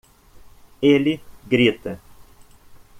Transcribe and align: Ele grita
Ele 0.81 1.21
grita 1.45 2.01